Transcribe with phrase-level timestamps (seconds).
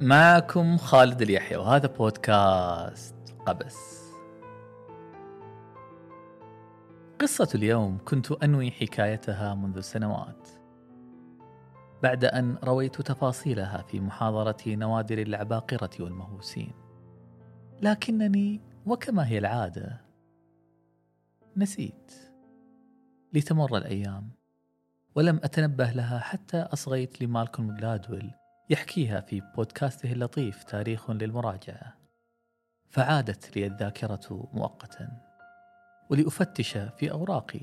[0.00, 3.14] معكم خالد اليحيى وهذا بودكاست
[3.46, 4.08] قبس.
[7.20, 10.48] قصة اليوم كنت أنوي حكايتها منذ سنوات.
[12.02, 16.72] بعد أن رويت تفاصيلها في محاضرة نوادر العباقرة والمهووسين.
[17.82, 20.00] لكنني وكما هي العادة
[21.56, 22.12] نسيت.
[23.32, 24.30] لتمر الأيام
[25.14, 28.30] ولم أتنبه لها حتى أصغيت لمالكوم جلادويل
[28.70, 31.94] يحكيها في بودكاسته اللطيف تاريخ للمراجعة.
[32.90, 35.08] فعادت لي الذاكرة مؤقتا
[36.10, 37.60] ولأفتش في أوراقي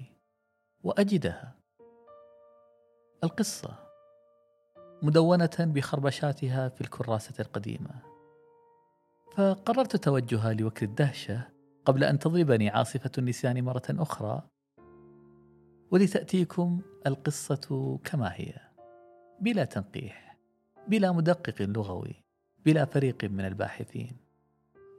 [0.84, 1.56] وأجدها.
[3.24, 3.76] القصة
[5.04, 8.02] مدونة بخربشاتها في الكراسة القديمة.
[9.36, 11.42] فقررت توجهها لوكر الدهشة
[11.86, 14.48] قبل أن تضربني عاصفة النسيان مرة أخرى
[15.92, 18.54] ولتأتيكم القصة كما هي
[19.42, 20.25] بلا تنقيح.
[20.88, 22.24] بلا مدقق لغوي
[22.66, 24.18] بلا فريق من الباحثين.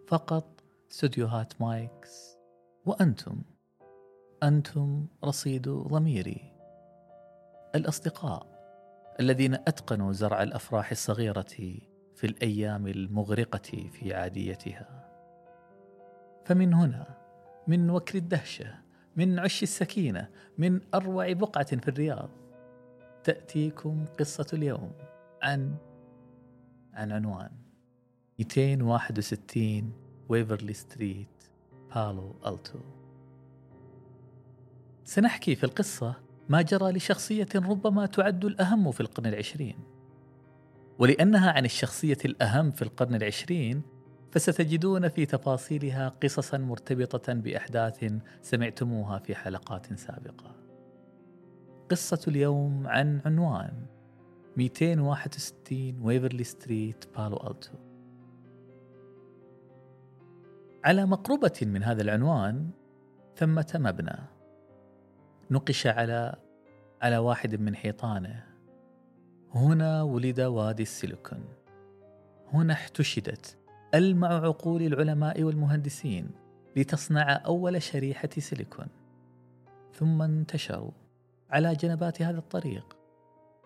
[0.09, 2.37] فقط استوديوهات مايكس.
[2.87, 3.43] وأنتم؟
[4.43, 6.53] أنتم رصيد ضميري.
[7.75, 8.47] الأصدقاء
[9.21, 11.79] الذين أتقنوا زرع الأفراح الصغيرة
[12.15, 15.13] في الأيام المغرقة في عاديتها.
[16.45, 17.07] فمن هنا
[17.67, 18.75] من وكر الدهشة
[19.17, 22.31] من عش السكينة من أروع بقعة في الرياض
[23.25, 24.93] تأتيكم قصة اليوم.
[25.43, 25.77] عن
[26.95, 27.51] عن عنوان.
[28.39, 29.93] 261
[30.29, 31.45] ويفرلي ستريت
[31.95, 32.79] بالو ألتو
[35.05, 36.15] سنحكي في القصة
[36.49, 39.77] ما جرى لشخصية ربما تعد الأهم في القرن العشرين.
[40.99, 43.83] ولأنها عن الشخصية الأهم في القرن العشرين
[44.33, 50.55] فستجدون في تفاصيلها قصصا مرتبطة بأحداث سمعتموها في حلقات سابقة.
[51.91, 53.87] قصة اليوم عن عنوان
[54.57, 57.73] 261 ويفرلي ستريت بالو ألتو.
[60.85, 62.71] على مقربة من هذا العنوان
[63.37, 64.17] ثمة مبنى.
[65.51, 66.37] نقش على
[67.03, 68.45] على واحد من حيطانه.
[69.55, 71.45] هنا ولد وادي السيليكون.
[72.53, 73.57] هنا احتشدت
[73.95, 76.31] ألمع عقول العلماء والمهندسين
[76.77, 78.87] لتصنع أول شريحة سيليكون.
[79.95, 80.91] ثم انتشروا
[81.51, 82.96] على جنبات هذا الطريق.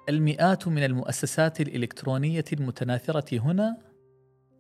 [0.09, 3.78] المئات من المؤسسات الإلكترونية المتناثرة هنا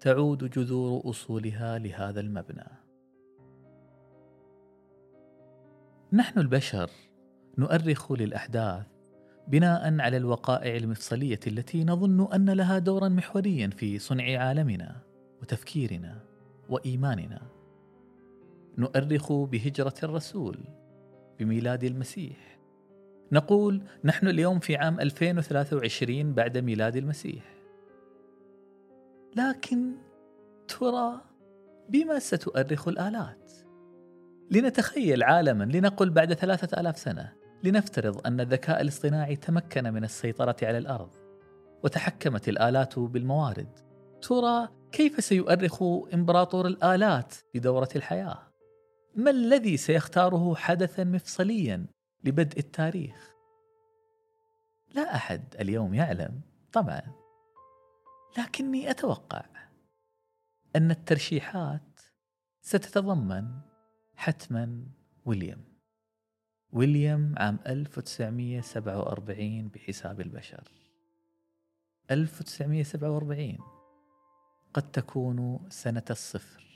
[0.00, 2.66] تعود جذور أصولها لهذا المبنى.
[6.12, 6.90] نحن البشر
[7.58, 8.86] نؤرخ للأحداث
[9.48, 14.96] بناء على الوقائع المفصلية التي نظن أن لها دورا محوريا في صنع عالمنا
[15.42, 16.20] وتفكيرنا
[16.68, 17.42] وإيماننا.
[18.78, 20.58] نؤرخ بهجرة الرسول
[21.38, 22.59] بميلاد المسيح.
[23.32, 27.44] نقول نحن اليوم في عام 2023 بعد ميلاد المسيح.
[29.36, 29.92] لكن
[30.68, 31.20] ترى
[31.88, 33.52] بما ستؤرخ الآلات؟
[34.50, 37.32] لنتخيل عالما لنقل بعد ثلاثة آلاف سنة
[37.64, 41.10] لنفترض أن الذكاء الاصطناعي تمكن من السيطرة على الأرض
[41.84, 43.78] وتحكمت الآلات بالموارد.
[44.22, 45.82] ترى كيف سيؤرخ
[46.14, 48.38] إمبراطور الآلات بدورة الحياة؟
[49.14, 51.86] ما الذي سيختاره حدثا مفصليا؟
[52.24, 53.34] لبدء التاريخ؟
[54.94, 56.40] لا أحد اليوم يعلم
[56.72, 57.02] طبعا.
[58.38, 59.44] لكني أتوقع
[60.76, 62.00] أن الترشيحات
[62.60, 63.60] ستتضمن
[64.16, 64.86] حتما
[65.24, 65.64] ويليام.
[66.72, 70.68] ويليام عام 1947 بحساب البشر.
[72.10, 73.58] 1947
[74.74, 76.70] قد تكون سنة الصفر.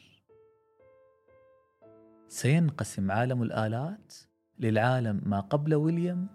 [2.29, 4.15] سينقسم عالم الآلات
[4.59, 6.29] للعالم ما قبل ويليام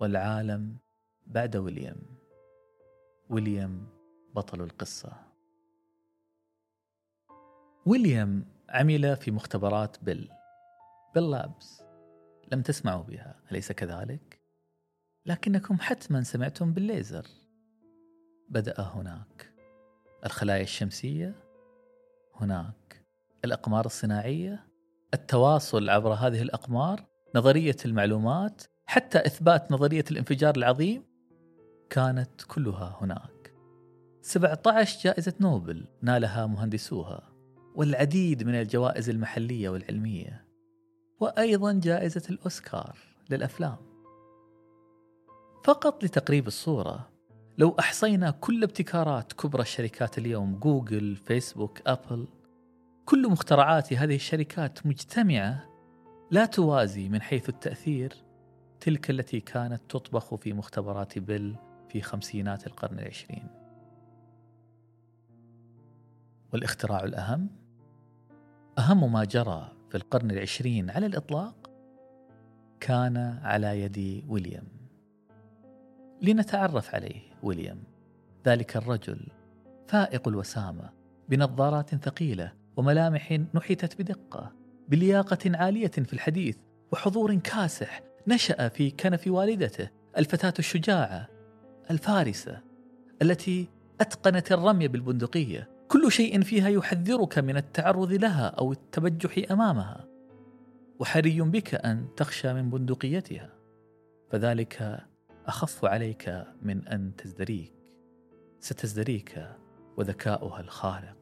[0.00, 0.76] والعالم
[1.26, 2.02] بعد ويليام.
[3.30, 3.86] ويليام
[4.34, 5.12] بطل القصة.
[7.86, 10.30] ويليام عمل في مختبرات بيل.
[11.14, 11.82] بيل لابس.
[12.52, 13.40] لم تسمعوا بها.
[13.52, 14.40] أليس كذلك؟
[15.26, 17.26] لكنكم حتما سمعتم بالليزر.
[18.48, 19.52] بدأ هناك.
[20.24, 21.34] الخلايا الشمسية.
[22.34, 23.06] هناك.
[23.44, 24.66] الأقمار الصناعية.
[25.14, 27.11] التواصل عبر هذه الأقمار.
[27.34, 31.02] نظرية المعلومات حتى إثبات نظرية الانفجار العظيم
[31.90, 33.52] كانت كلها هناك.
[34.22, 37.32] 17 جائزة نوبل نالها مهندسوها
[37.74, 40.44] والعديد من الجوائز المحلية والعلمية
[41.20, 42.98] وأيضا جائزة الأوسكار
[43.30, 43.76] للأفلام.
[45.64, 47.08] فقط لتقريب الصورة
[47.58, 52.28] لو أحصينا كل ابتكارات كبرى الشركات اليوم جوجل فيسبوك أبل
[53.04, 55.71] كل مخترعات هذه الشركات مجتمعة
[56.32, 58.16] لا توازي من حيث التأثير
[58.80, 61.56] تلك التي كانت تطبخ في مختبرات بيل
[61.88, 63.46] في خمسينات القرن العشرين.
[66.52, 67.48] والاختراع الأهم؟
[68.78, 71.70] أهم ما جرى في القرن العشرين على الإطلاق
[72.80, 74.68] كان على يد ويليام.
[76.22, 77.82] لنتعرف عليه ويليام.
[78.46, 79.26] ذلك الرجل
[79.88, 80.90] فائق الوسامة
[81.28, 84.61] بنظارات ثقيلة وملامح نحتت بدقة.
[84.92, 86.56] بلياقة عالية في الحديث
[86.92, 91.28] وحضور كاسح نشأ في كنف والدته الفتاة الشجاعة
[91.90, 92.60] الفارسة
[93.22, 93.68] التي
[94.00, 95.70] أتقنت الرمي بالبندقية.
[95.88, 100.08] كل شيء فيها يحذرك من التعرض لها أو التبجح أمامها.
[100.98, 103.50] وحري بك أن تخشى من بندقيتها.
[104.30, 105.00] فذلك
[105.46, 107.72] أخف عليك من أن تزدريك.
[108.60, 109.48] ستزدريك
[109.96, 111.21] وذكاؤها الخارق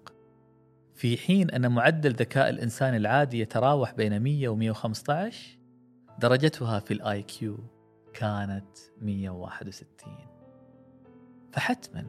[1.01, 5.59] في حين أن معدل ذكاء الإنسان العادي يتراوح بين 100 و 115
[6.19, 7.59] درجتها في ال IQ
[8.13, 10.15] كانت 161
[11.53, 12.07] فحتما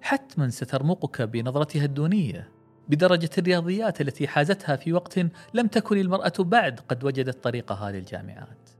[0.00, 2.50] حتما سترمقك بنظرتها الدونية
[2.88, 5.18] بدرجة الرياضيات التي حازتها في وقت
[5.54, 8.70] لم تكن المرأة بعد قد وجدت طريقها للجامعات.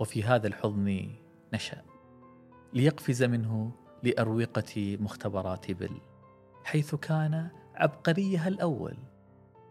[0.00, 1.10] وفي هذا الحضن
[1.54, 1.82] نشأ
[2.72, 6.09] ليقفز منه لأروقة مختبرات بل
[6.64, 8.96] حيث كان عبقريها الأول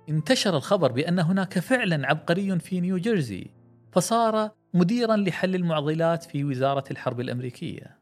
[0.09, 3.51] انتشر الخبر بأن هناك فعلا عبقري في نيوجيرسي
[3.91, 7.99] فصار مديرا لحل المعضلات في وزارة الحرب الأمريكية.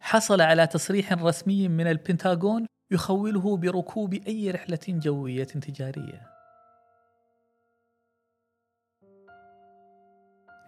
[0.00, 6.26] حصل على تصريح رسمي من البنتاغون يخوله بركوب أي رحلة جوية تجارية.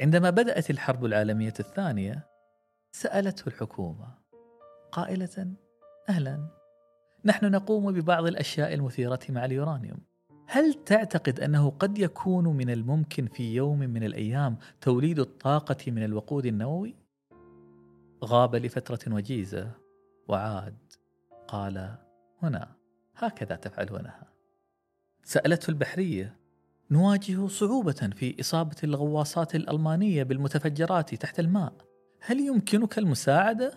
[0.01, 2.27] عندما بدأت الحرب العالمية الثانية
[2.93, 4.19] سألته الحكومة
[4.93, 5.55] قائلة
[6.09, 6.58] أهلا
[7.29, 9.99] نحن نقوم ببعض الأشياء المثيرة مع اليورانيوم.
[10.47, 16.47] هل تعتقد أنه قد يكون من الممكن في يوم من الأيام توليد الطاقة من الوقود
[16.47, 16.95] النووي؟
[18.25, 19.71] غاب لفترة وجيزة
[20.29, 20.77] وعاد
[21.49, 21.95] قال
[22.43, 22.69] هنا
[23.17, 24.29] هكذا تفعلونها.
[25.25, 26.37] سألته البحرية
[26.91, 31.73] نواجه صعوبة في إصابة الغواصات الألمانية بالمتفجرات تحت الماء.
[32.21, 33.73] هل يمكنك المساعدة؟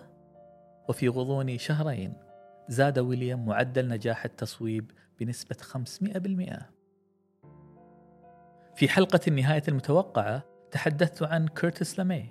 [0.89, 2.30] وفي غضون شهرين.
[2.69, 6.81] زاد ويليام معدل نجاح التصويب بنسبة 500%
[8.75, 12.25] في حلقة النهاية المتوقعة تحدثت عن كيرتس لامي.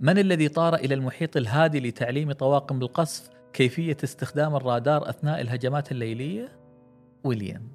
[0.00, 6.48] من الذي طار إلى المحيط الهادي لتعليم طواقم القصف كيفية استخدام الرادار أثناء الهجمات الليلية؟
[7.24, 7.68] ويليام.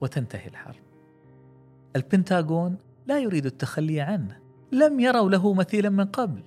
[0.00, 0.82] وتنتهي الحرب.
[1.96, 4.38] البنتاغون لا يريد التخلي عنه.
[4.72, 6.42] لم يروا له مثيلا من قبل.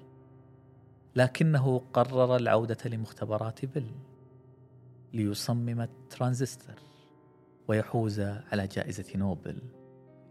[1.16, 3.86] لكنه قرر العودة لمختبرات بل
[5.14, 6.76] ليصمم الترانزستور
[7.68, 9.58] ويحوز على جائزة نوبل.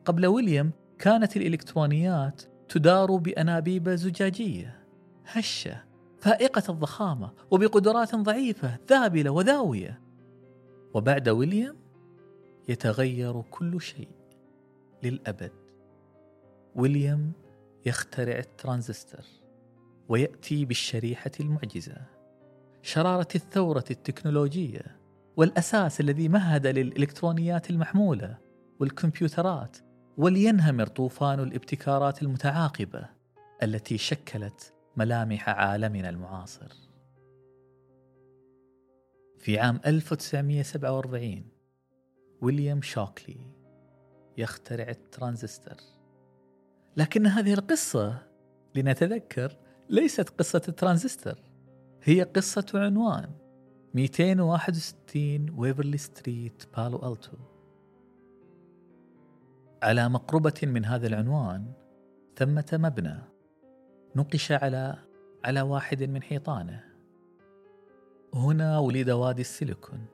[0.04, 4.80] قبل ويليام كانت الإلكترونيات تدار بأنابيب زجاجية
[5.26, 5.84] هشة
[6.20, 10.00] فائقة الضخامة وبقدرات ضعيفة ذابلة وذاوية.
[10.94, 11.76] وبعد ويليام
[12.68, 14.08] يتغير كل شيء
[15.02, 15.52] للأبد.
[16.74, 17.32] ويليام
[17.86, 19.43] يخترع الترانزستور
[20.08, 21.96] ويأتي بالشريحة المعجزة
[22.82, 25.00] شرارة الثورة التكنولوجية
[25.36, 28.38] والأساس الذي مهد للإلكترونيات المحمولة
[28.80, 29.76] والكمبيوترات
[30.16, 33.08] ولينهمر طوفان الابتكارات المتعاقبة
[33.62, 36.72] التي شكلت ملامح عالمنا المعاصر.
[39.38, 41.44] في عام 1947
[42.42, 43.36] ويليام شوكلي
[44.38, 45.76] يخترع الترانزستور.
[46.96, 48.18] لكن هذه القصة
[48.74, 49.56] لنتذكر
[49.88, 51.34] ليست قصة الترانزستور
[52.02, 53.30] هي قصة عنوان
[53.94, 57.36] 261 ويفرلي Street بالو ألتو.
[59.82, 61.72] على مقربة من هذا العنوان
[62.36, 63.18] ثمة مبنى
[64.16, 64.98] نقش على
[65.44, 66.84] على واحد من حيطانه.
[68.34, 70.06] هنا ولد وادي السيليكون.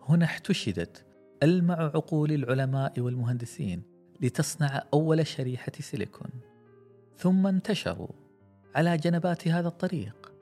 [0.00, 1.04] هنا احتشدت
[1.42, 3.82] ألمع عقول العلماء والمهندسين
[4.20, 6.30] لتصنع أول شريحة سيليكون.
[7.16, 8.23] ثم انتشروا
[8.74, 10.32] على جنبات هذا الطريق.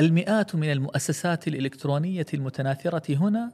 [0.00, 3.52] المئات من المؤسسات الإلكترونية المتناثرة هنا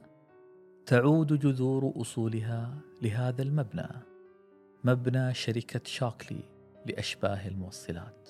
[0.86, 3.88] تعود جذور أصولها لهذا المبنى
[4.84, 6.40] مبنى شركة شاكلي
[6.86, 8.28] لأشباه الموصلات.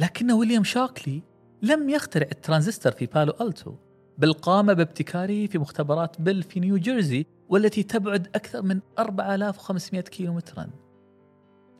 [0.00, 1.22] لكن ويليام شاكلي
[1.62, 3.74] لم يخترع الترانزستور في بالو ألتو
[4.18, 10.70] بل قام بابتكاره في مختبرات بيل في نيوجيرسي والتي تبعد أكثر من 4500 كيلومترا.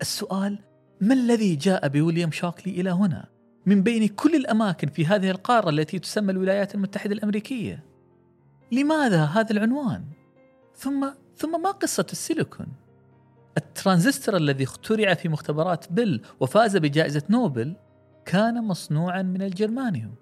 [0.00, 0.58] السؤال
[1.02, 3.28] ما الذي جاء بويليام شاكلي إلى هنا؟
[3.66, 7.84] من بين كل الأماكن في هذه القارة التي تسمى الولايات المتحدة الأمريكية.
[8.72, 10.04] لماذا هذا العنوان؟
[10.76, 12.66] ثم ثم ما قصة السيليكون؟
[13.56, 17.76] الترانزستور الذي اخترع في مختبرات بيل وفاز بجائزة نوبل
[18.24, 20.14] كان مصنوعا من الجرمانيوم.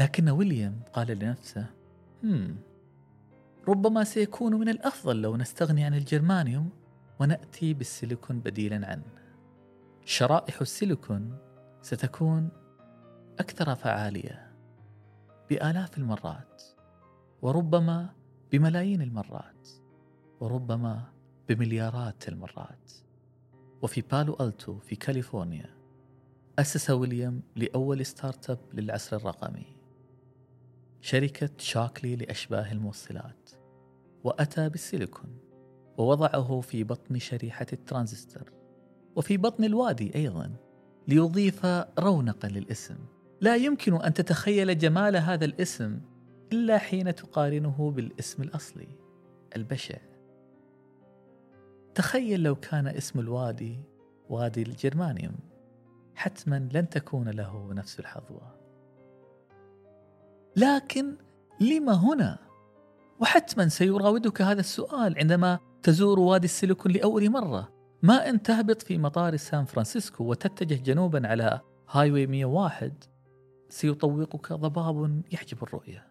[0.00, 1.66] لكن ويليام قال لنفسه
[2.24, 2.56] هم
[3.68, 6.70] ربما سيكون من الأفضل لو نستغني عن الجرمانيوم
[7.20, 9.25] ونأتي بالسيليكون بديلا عنه.
[10.08, 11.38] شرائح السيليكون
[11.82, 12.48] ستكون
[13.38, 14.56] أكثر فعالية
[15.50, 16.62] بآلاف المرات
[17.42, 18.14] وربما
[18.52, 19.68] بملايين المرات
[20.40, 21.12] وربما
[21.48, 22.92] بمليارات المرات.
[23.82, 25.74] وفي بالو ألتو في كاليفورنيا
[26.58, 29.76] أسس ويليام لأول startup للعصر الرقمي.
[31.00, 33.50] شركة شاكلي لأشباه الموصلات
[34.24, 35.38] وأتى بالسيليكون
[35.98, 38.56] ووضعه في بطن شريحة الترانزستور
[39.16, 40.52] وفي بطن الوادي أيضا
[41.08, 41.66] ليضيف
[41.98, 42.96] رونقا للاسم.
[43.40, 46.00] لا يمكن أن تتخيل جمال هذا الاسم
[46.52, 48.88] إلا حين تقارنه بالاسم الأصلي
[49.56, 49.98] البشع
[51.94, 53.76] تخيل لو كان اسم الوادي
[54.28, 55.36] وادي الجرمانيوم.
[56.14, 58.56] حتما لن تكون له نفس الحظوة.
[60.56, 61.16] لكن
[61.60, 62.38] لم هنا؟
[63.20, 67.75] وحتما سيراودك هذا السؤال عندما تزور وادي السيليكون لأول مرة.
[68.02, 71.60] ما أن تهبط في مطار سان فرانسيسكو وتتجه جنوبا على
[71.90, 73.04] highway 101
[73.68, 76.06] سيطوقك ضباب يحجب الرؤية.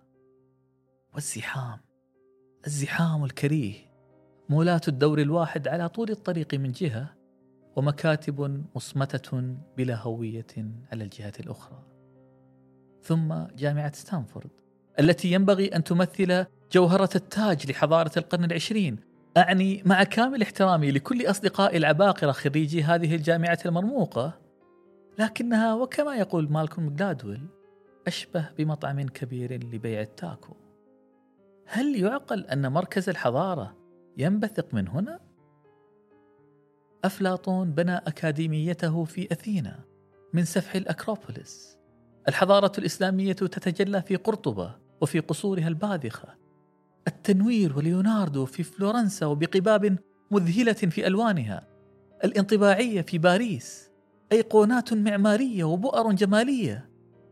[1.13, 1.79] والزحام.
[2.67, 3.73] الزحام الكريه.
[4.49, 7.15] مولات الدور الواحد على طول الطريق من جهة
[7.75, 10.47] ومكاتب مصمتة بلا هوية
[10.91, 11.83] على الجهة الأخرى.
[13.01, 14.49] ثم جامعة ستانفورد
[14.99, 19.14] التي ينبغي أن تمثل جوهرة التاج لحضارة القرن العشرين.
[19.37, 24.39] أعني مع كامل احترامي لكل أصدقائي العباقرة خريجي هذه الجامعة المرموقة
[25.19, 27.47] لكنها وكما يقول مالكوم جلادويل
[28.07, 30.53] أشبه بمطعم كبير لبيع التاكو.
[31.65, 33.77] هل يعقل أن مركز الحضارة
[34.17, 35.19] ينبثق من هنا؟
[37.05, 39.79] أفلاطون بنى أكاديميته في أثينا
[40.33, 41.77] من سفح الأكروبوليس.
[42.27, 46.44] الحضارة الإسلامية تتجلى في قرطبة وفي قصورها الباذخة.
[47.07, 49.97] التنوير وليوناردو في فلورنسا وبقباب
[50.31, 51.67] مذهلة في ألوانها
[52.23, 53.91] الانطباعية في باريس
[54.31, 56.89] أيقونات معمارية وبؤر جمالية.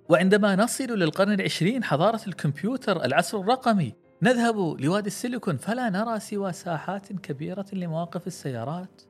[0.10, 7.14] وعندما نصل للقرن العشرين حضارة الكمبيوتر العصر الرقمي نذهب لوادي السيليكون فلا نرى سوى ساحات
[7.14, 9.02] كبيرة لمواقف السيارات.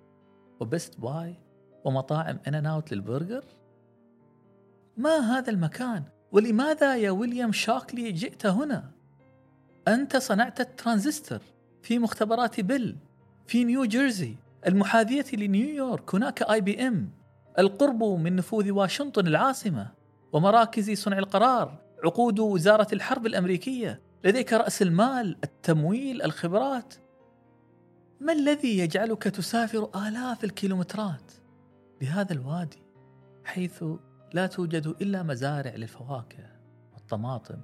[0.60, 1.36] و Best Buy
[1.86, 3.44] ومطاعم In-N-Out للبرجر.
[4.98, 8.92] ما هذا المكان؟ ولماذا يا ويليام شاكلي جئت هنا؟
[9.88, 11.40] أنت صنعت الترانزستور
[11.82, 12.98] في مختبرات بيل
[13.48, 14.36] في نيو جيرسي
[14.68, 17.10] المحاذية لنيويورك هناك IBM
[17.60, 19.92] القرب من نفوذ واشنطن العاصمة
[20.34, 26.94] ومراكز صنع القرار عقود وزارة الحرب الأمريكية لديك رأس المال التمويل الخبرات.
[28.20, 31.32] ما الذي يجعلك تسافر آلاف الكيلومترات
[32.02, 32.84] لهذا الوادي
[33.46, 33.84] حيث
[34.34, 36.50] لا توجد إلا مزارع للفواكه
[36.94, 37.58] والطماطم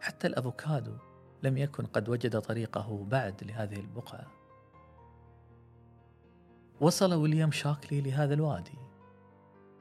[0.00, 1.05] حتى الأفوكادو؟
[1.46, 4.26] لم يكن قد وجد طريقه بعد لهذه البقعة.
[6.80, 8.78] وصل ويليام شاكلي لهذا الوادي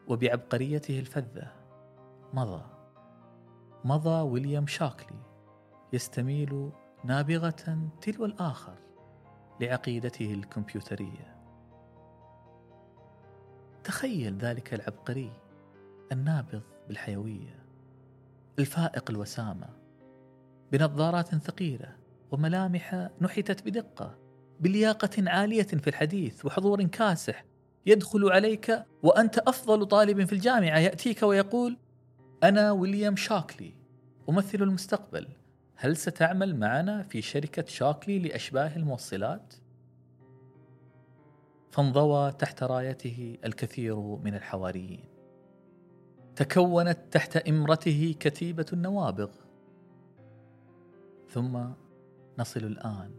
[0.08, 1.52] وبعبقريته الفذة
[2.34, 2.66] مضى.
[3.86, 5.20] مضى ويليام شاكلي
[5.94, 6.72] يستميل
[7.04, 8.78] نابغة تلو الآخر
[9.62, 11.36] لعقيدته الكمبيوترية.
[13.84, 15.32] تخيل ذلك العبقري
[16.12, 17.66] النابض بالحيوية
[18.60, 19.85] الفائق الوسامة.
[20.72, 21.96] بنظارات ثقيلة
[22.32, 24.18] وملامح نحتت بدقة
[24.60, 27.46] بلياقة عالية في الحديث وحضور كاسح
[27.86, 31.78] يدخل عليك وأنت أفضل طالب في الجامعة يأتيك ويقول
[32.44, 33.74] أنا ويليام شاكلي
[34.30, 35.28] أمثل المستقبل
[35.76, 39.54] هل ستعمل معنا في شركة شاكلي لأشباه الموصلات؟
[41.72, 45.04] فانضوى تحت رايته الكثير من الحواريين
[46.36, 49.30] تكونت تحت إمرته كتيبة النوابغ
[51.30, 51.60] ثم
[52.40, 53.12] نصل الآن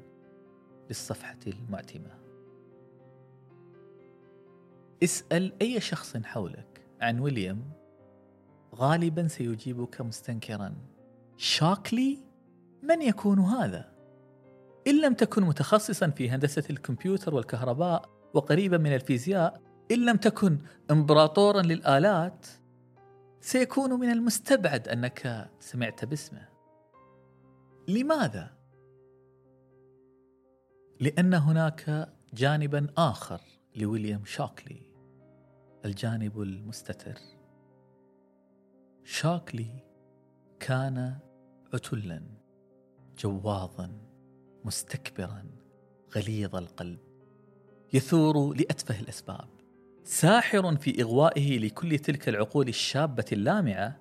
[0.88, 2.18] للصفحة المعتمة.
[5.02, 7.70] اسأل أي شخص حولك عن ويليام
[8.74, 10.74] غالبا سيجيبك مستنكرا.
[11.36, 12.18] شاكلي؟
[12.82, 13.92] من يكون هذا؟
[14.86, 19.60] إن لم تكن متخصصا في هندسة الكمبيوتر والكهرباء وقريبا من الفيزياء
[19.90, 20.58] إن لم تكن
[20.90, 22.46] إمبراطورا للآلات
[23.40, 26.55] سيكون من المستبعد أنك سمعت باسمه.
[27.88, 28.56] لماذا؟
[31.00, 33.40] لأن هناك جانبا آخر
[33.76, 34.82] لويليام شاكلي
[35.84, 37.18] الجانب المستتر
[39.04, 39.84] شاكلي
[40.60, 41.18] كان
[41.74, 42.22] عتلا
[43.18, 43.92] جواظا
[44.64, 45.44] مستكبرا
[46.16, 46.98] غليظ القلب
[47.92, 49.48] يثور لأتفه الأسباب
[50.04, 54.00] ساحر في إغوائه لكل تلك العقول الشابة اللامعة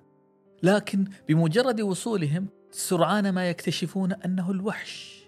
[0.62, 5.26] لكن بمجرد وصولهم سرعان ما يكتشفون أنه الوحش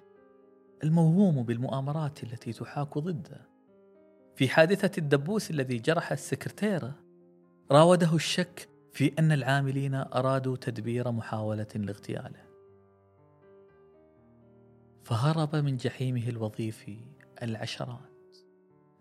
[0.85, 3.49] الموهوم بالمؤامرات التي تحاك ضده.
[4.37, 6.95] في حادثة الدبوس الذي جرح السكرتيره
[7.71, 12.45] راوده الشك في أن العاملين أرادوا تدبير محاولة لاغتياله.
[15.05, 16.99] فهرب من جحيمه الوظيفي
[17.43, 18.37] العشرات.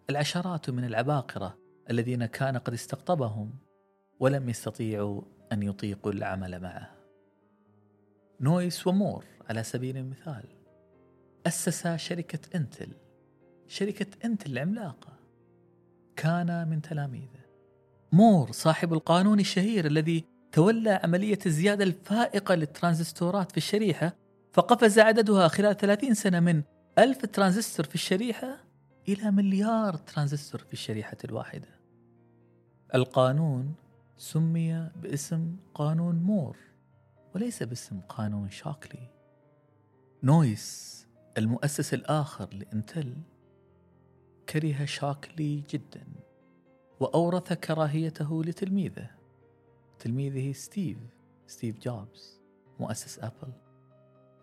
[0.09, 1.57] العشرات من العباقرة
[1.89, 3.53] الذين كان قد استقطبهم
[4.19, 6.96] ولم يستطيعوا أن يطيقوا العمل معه.
[8.41, 10.44] نويس ومور على سبيل المثال.
[11.48, 12.89] اسسا شركة إنتل.
[13.67, 15.13] شركة إنتل العملاقة.
[16.15, 17.48] كان من تلاميذه.
[18.12, 24.15] مور صاحب القانون الشهير الذي تولى عملية الزيادة الفائقة للترانزستورات في الشريحة
[24.53, 26.62] فقفز عددها خلال 30 سنة من
[26.98, 28.63] ألف ترانزستور في الشريحة
[29.08, 31.67] إلى مليار ترانزستور في الشريحة الواحدة.
[32.96, 33.74] القانون
[34.17, 36.58] سمي باسم قانون مور.
[37.38, 39.10] وليس باسم قانون شاكلي.
[40.24, 43.15] نويس المؤسس الآخر لإنتل
[44.50, 46.08] كره شاكلي جدا
[47.00, 49.10] وأورث كراهيته لتلميذه.
[50.00, 50.98] تلميذه ستيف
[51.48, 52.41] ستيف جوبز
[52.79, 53.53] مؤسس أبل.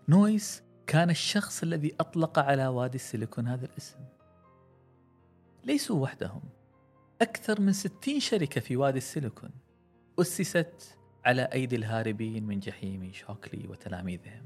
[0.09, 3.99] نويس كان الشخص الذي أطلق على وادي السيليكون هذا الاسم.
[5.65, 6.43] ليسوا وحدهم.
[7.23, 9.51] أكثر من ستين شركة في وادي السيليكون
[10.21, 14.45] أسست على أيدي الهاربين من جحيم شاكلي وتلاميذهم.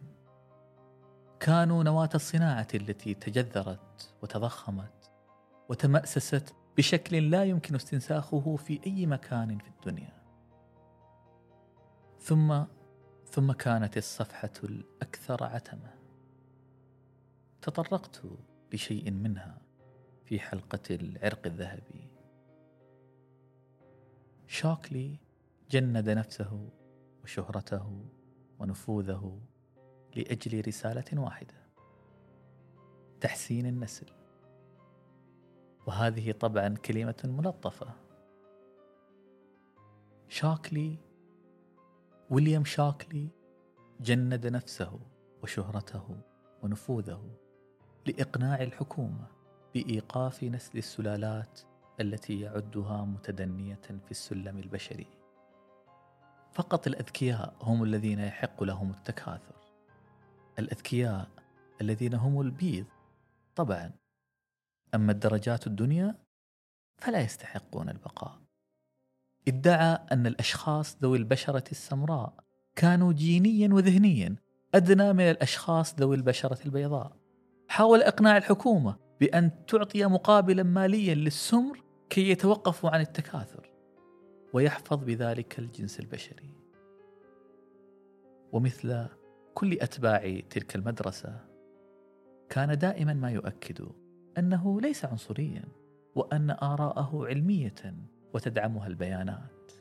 [1.40, 5.11] كانوا نواة الصناعة التي تجذرت وتضخمت
[5.68, 10.23] وتمأسست بشكل لا يمكن استنساخه في أي مكان في الدنيا.
[12.18, 12.64] ثم
[13.25, 15.94] ثم كانت الصفحة الأكثر عتمة.
[17.62, 18.23] تطرقت
[18.73, 19.58] لشيء منها
[20.25, 22.08] في حلقة العرق الذهبي.
[24.47, 25.27] شاكلي
[25.70, 26.68] جند نفسه
[27.22, 28.06] وشهرته
[28.58, 29.40] ونفوذه
[30.16, 31.54] لأجل رسالة واحدة
[33.21, 34.06] تحسين النسل.
[35.86, 37.95] وهذه طبعا كلمة ملطفة.
[40.28, 40.97] شاكلي
[42.30, 43.28] ويليام شاكلي
[44.00, 45.00] جند نفسه
[45.43, 46.16] وشهرته
[46.62, 47.36] ونفوذه
[48.06, 49.26] لإقناع الحكومة
[49.75, 51.60] بإيقاف نسل السلالات
[52.00, 55.18] التي يعدها متدنية في السلم البشري.
[56.52, 59.54] فقط الأذكياء هم الذين يحق لهم التكاثر.
[60.58, 61.28] الأذكياء
[61.80, 62.87] الذين هم البيض.
[63.54, 63.93] طبعا.
[64.95, 66.15] أما الدرجات الدنيا
[66.99, 68.39] فلا يستحقون البقاء.
[69.49, 72.34] ادعى أن الأشخاص ذوي البشرة السمراء
[72.76, 74.37] كانوا جينيا وذهنيا
[74.75, 77.17] أدنى من الأشخاص ذوي البشرة البيضاء.
[77.69, 83.68] حاول إقناع الحكومة بأن تعطي مقابلا ماليا للسمر كي يتوقفوا عن التكاثر.
[84.52, 86.54] ويحفظ بذلك الجنس البشري.
[88.52, 89.06] ومثل
[89.54, 91.41] كل أتباع تلك المدرسة
[92.49, 93.89] كان دائما ما يؤكد
[94.39, 95.65] أنه ليس عنصريا
[96.15, 97.95] وأن آراءه علمية
[98.34, 99.73] وتدعمها البيانات.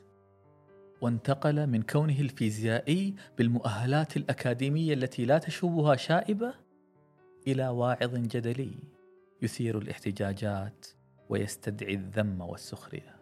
[1.00, 6.54] وانتقل من كونه الفيزيائي بالمؤهلات الأكاديمية التي لا تشوبها شائبة
[7.46, 8.74] إلى واعظ جدلي
[9.42, 10.86] يثير الاحتجاجات
[11.28, 13.17] ويستدعي الذم والسخرية.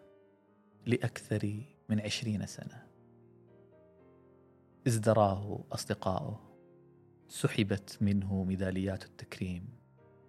[0.87, 2.87] لأكثر من عشرين سنة.
[4.87, 6.39] ازدراه أصدقاؤه.
[7.27, 9.69] سحبت منه ميداليات التكريم.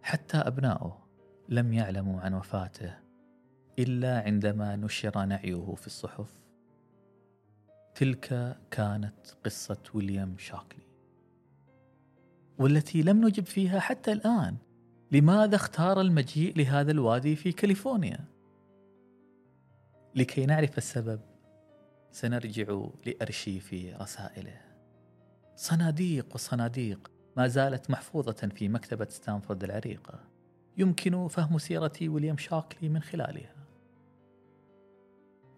[0.02, 1.06] حتى أبناؤه
[1.48, 2.94] لم يعلموا عن وفاته
[3.78, 6.40] إلا عندما نشر نعيه في الصحف.
[7.94, 10.88] تلك كانت قصة ويليام شاكلي.
[12.58, 14.56] والتي لم نجب فيها حتى الآن.
[15.12, 18.37] لماذا اختار المجيء لهذا الوادي في كاليفورنيا؟
[20.18, 21.20] لكي نعرف السبب
[22.12, 24.60] سنرجع لأرشيف رسائله.
[25.56, 30.20] صناديق وصناديق ما زالت محفوظة في مكتبة ستانفورد العريقة
[30.76, 33.54] يمكن فهم سيرة ويليام شاكلي من خلالها.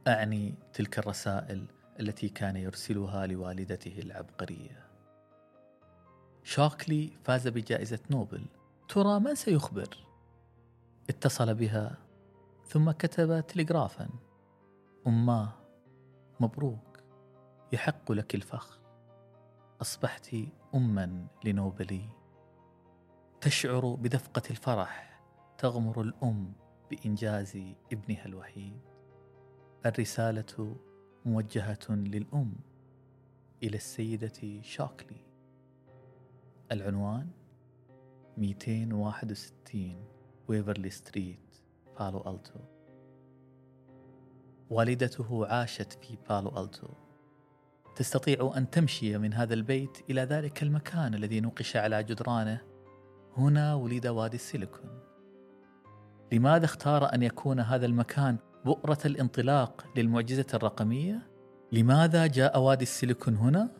[0.09, 1.66] أعني تلك الرسائل
[2.01, 4.87] التي كان يرسلها لوالدته العبقرية.
[6.44, 8.44] شاكلي فاز بجائزة نوبل.
[8.88, 9.96] ترى من سيخبر؟
[11.11, 11.99] اتصل بها
[12.66, 14.09] ثم كتب تلغرافا.
[15.06, 15.52] أماه
[16.40, 17.02] مبروك.
[17.72, 18.80] يحق لك الفخر.
[19.80, 20.36] أصبحت
[20.74, 22.08] أما لنوبلي.
[23.40, 25.22] تشعر بدفقة الفرح.
[25.58, 26.52] تغمر الأم
[26.90, 27.58] بإنجاز
[27.92, 28.80] ابنها الوحيد.
[29.86, 30.76] الرسالة
[31.24, 32.54] موجهة للأم
[33.62, 35.20] إلى السيدة شاكلي.
[36.72, 37.28] العنوان
[38.36, 40.04] 261
[40.48, 41.56] ويفرلي ستريت
[41.98, 42.60] بالو ألتو.
[44.70, 46.88] والدته عاشت في بالو ألتو.
[47.96, 52.61] تستطيع أن تمشي من هذا البيت إلى ذلك المكان الذي نقش على جدرانه.
[53.37, 55.00] هنا ولد وادي السيليكون.
[56.33, 61.30] لماذا اختار أن يكون هذا المكان بؤرة الانطلاق للمعجزة الرقمية؟
[61.72, 63.70] لماذا جاء وادي السيليكون هنا؟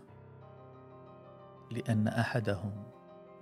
[1.71, 2.83] لأن أحدهم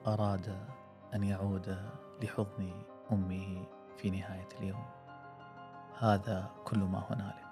[0.07, 0.67] أراد
[1.15, 1.77] أن يعود
[2.23, 2.83] لحضن
[3.13, 4.98] أمه في نهاية اليوم.
[6.01, 7.48] هذا كل ما هنالك.